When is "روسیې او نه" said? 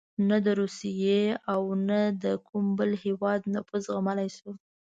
0.61-2.01